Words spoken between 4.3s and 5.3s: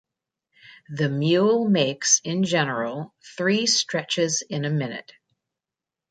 in a minute.